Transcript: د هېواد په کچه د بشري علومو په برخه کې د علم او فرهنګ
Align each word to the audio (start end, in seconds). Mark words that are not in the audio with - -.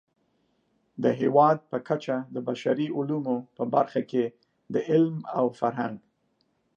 د 1.03 1.05
هېواد 1.19 1.57
په 1.71 1.77
کچه 1.87 2.17
د 2.35 2.37
بشري 2.47 2.87
علومو 2.97 3.37
په 3.55 3.63
برخه 3.73 4.01
کې 4.11 4.23
د 4.73 4.75
علم 4.89 5.17
او 5.37 5.45
فرهنګ 5.59 5.95